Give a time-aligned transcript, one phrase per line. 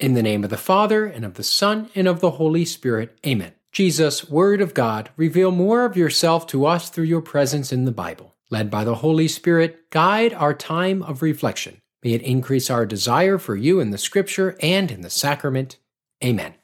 [0.00, 3.18] In the name of the Father, and of the Son, and of the Holy Spirit.
[3.26, 3.54] Amen.
[3.72, 7.90] Jesus, Word of God, reveal more of yourself to us through your presence in the
[7.90, 8.36] Bible.
[8.48, 11.80] Led by the Holy Spirit, guide our time of reflection.
[12.04, 15.78] May it increase our desire for you in the Scripture and in the sacrament.
[16.22, 16.54] Amen.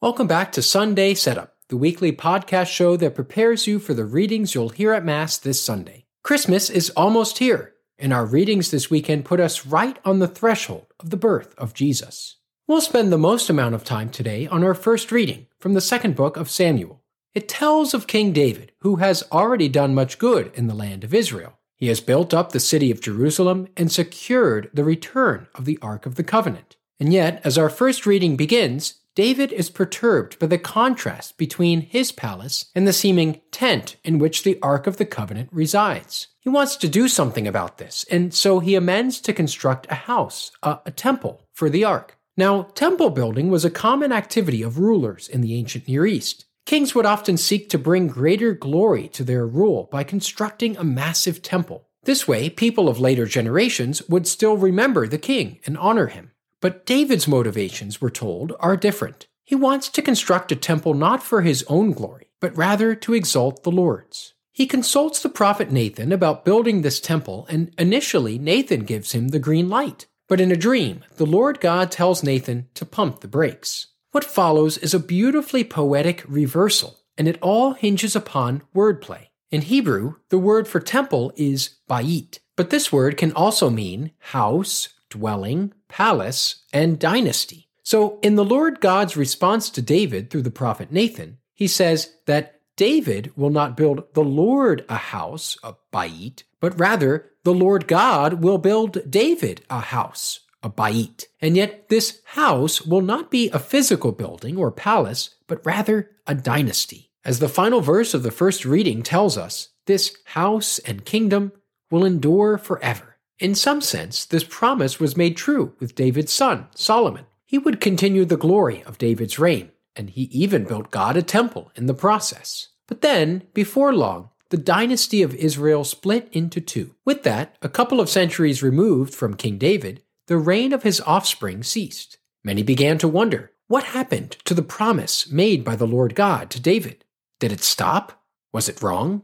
[0.00, 4.54] Welcome back to Sunday Setup, the weekly podcast show that prepares you for the readings
[4.54, 6.06] you'll hear at Mass this Sunday.
[6.24, 10.86] Christmas is almost here, and our readings this weekend put us right on the threshold
[10.98, 12.36] of the birth of Jesus.
[12.68, 16.14] We'll spend the most amount of time today on our first reading from the second
[16.14, 17.02] book of Samuel.
[17.32, 21.14] It tells of King David, who has already done much good in the land of
[21.14, 21.58] Israel.
[21.76, 26.04] He has built up the city of Jerusalem and secured the return of the Ark
[26.04, 26.76] of the Covenant.
[27.00, 32.12] And yet, as our first reading begins, David is perturbed by the contrast between his
[32.12, 36.26] palace and the seeming tent in which the Ark of the Covenant resides.
[36.38, 40.52] He wants to do something about this, and so he amends to construct a house,
[40.62, 42.17] a, a temple, for the Ark.
[42.38, 46.44] Now, temple building was a common activity of rulers in the ancient Near East.
[46.66, 51.42] Kings would often seek to bring greater glory to their rule by constructing a massive
[51.42, 51.88] temple.
[52.04, 56.30] This way, people of later generations would still remember the king and honor him.
[56.60, 59.26] But David's motivations, we're told, are different.
[59.42, 63.64] He wants to construct a temple not for his own glory, but rather to exalt
[63.64, 64.34] the Lord's.
[64.52, 69.40] He consults the prophet Nathan about building this temple, and initially Nathan gives him the
[69.40, 70.06] green light.
[70.28, 73.86] But in a dream, the Lord God tells Nathan to pump the brakes.
[74.12, 79.28] What follows is a beautifully poetic reversal, and it all hinges upon wordplay.
[79.50, 84.90] In Hebrew, the word for temple is bayit, but this word can also mean house,
[85.08, 87.68] dwelling, palace, and dynasty.
[87.82, 92.57] So, in the Lord God's response to David through the prophet Nathan, he says that
[92.78, 98.34] David will not build the Lord a house, a bayit, but rather the Lord God
[98.34, 101.24] will build David a house, a bayit.
[101.40, 106.36] And yet this house will not be a physical building or palace, but rather a
[106.36, 107.10] dynasty.
[107.24, 111.50] As the final verse of the first reading tells us, this house and kingdom
[111.90, 113.16] will endure forever.
[113.40, 117.26] In some sense, this promise was made true with David's son, Solomon.
[117.44, 121.72] He would continue the glory of David's reign, and he even built God a temple
[121.74, 122.68] in the process.
[122.86, 126.94] But then, before long, the dynasty of Israel split into two.
[127.04, 131.62] With that, a couple of centuries removed from King David, the reign of his offspring
[131.62, 132.18] ceased.
[132.42, 136.60] Many began to wonder what happened to the promise made by the Lord God to
[136.60, 137.04] David?
[137.38, 138.22] Did it stop?
[138.52, 139.22] Was it wrong?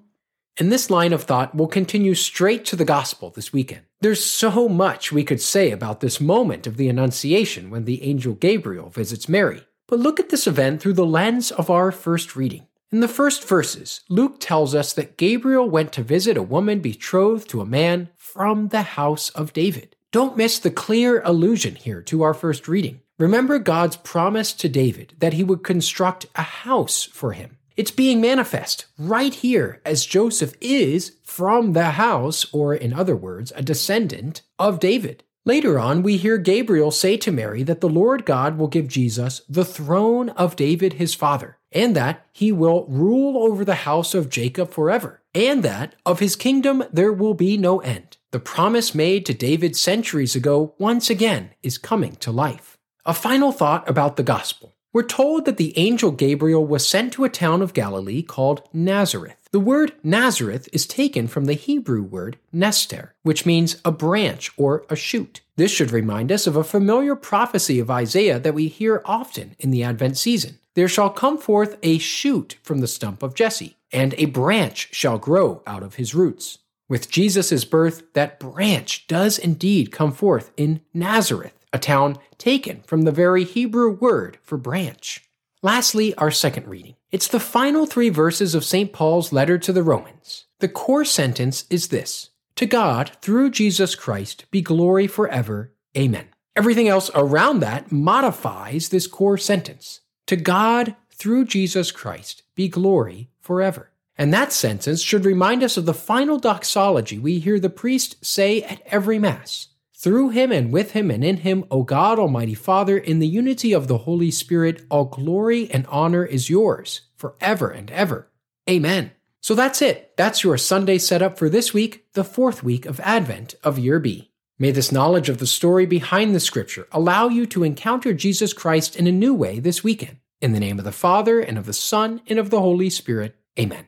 [0.59, 3.83] And this line of thought will continue straight to the gospel this weekend.
[4.03, 8.35] There's so much we could say about this moment of the Annunciation when the angel
[8.35, 9.63] Gabriel visits Mary.
[9.87, 12.67] But look at this event through the lens of our first reading.
[12.91, 17.49] In the first verses, Luke tells us that Gabriel went to visit a woman betrothed
[17.51, 19.97] to a man from the house of David.
[20.13, 23.01] Don't miss the clear allusion here to our first reading.
[23.19, 27.59] Remember God's promise to David that he would construct a house for him.
[27.77, 33.53] It's being manifest right here as Joseph is from the house, or in other words,
[33.57, 35.25] a descendant of David.
[35.47, 39.43] Later on, we hear Gabriel say to Mary that the Lord God will give Jesus
[39.47, 44.31] the throne of David his father, and that he will rule over the house of
[44.31, 48.17] Jacob forever, and that of his kingdom there will be no end.
[48.31, 52.79] The promise made to David centuries ago once again is coming to life.
[53.05, 54.75] A final thought about the gospel.
[54.95, 59.49] We're told that the angel Gabriel was sent to a town of Galilee called Nazareth.
[59.51, 64.85] The word Nazareth is taken from the Hebrew word nester, which means a branch or
[64.89, 65.41] a shoot.
[65.57, 69.73] This should remind us of a familiar prophecy of Isaiah that we hear often in
[69.73, 70.61] the Advent season.
[70.75, 75.19] There shall come forth a shoot from the stump of Jesse, and a branch shall
[75.19, 76.59] grow out of his roots.
[76.89, 83.03] With Jesus' birth, that branch does indeed come forth in Nazareth a town taken from
[83.03, 85.29] the very Hebrew word for branch.
[85.61, 86.95] Lastly, our second reading.
[87.11, 88.93] It's the final three verses of St.
[88.93, 90.47] Paul's letter to the Romans.
[90.61, 95.73] The core sentence is this To God, through Jesus Christ, be glory forever.
[95.99, 96.29] Amen.
[96.55, 100.01] Everything else around that modifies this core sentence.
[100.29, 103.91] To God, through Jesus Christ, be glory forever.
[104.17, 108.63] And that sentence should remind us of the final doxology we hear the priest say
[108.63, 109.69] at every Mass.
[110.05, 113.73] Through him and with him and in him, O God, Almighty Father, in the unity
[113.73, 118.31] of the Holy Spirit, all glory and honor is yours forever and ever.
[118.69, 119.13] Amen.
[119.41, 120.15] So that's it.
[120.19, 124.31] That's your Sunday setup for this week, the fourth week of Advent of Year B.
[124.59, 128.97] May this knowledge of the story behind the scripture allow you to encounter Jesus Christ
[128.97, 130.19] in a new way this weekend.
[130.43, 133.37] In the name of the Father, and of the Son, and of the Holy Spirit.
[133.59, 133.87] Amen.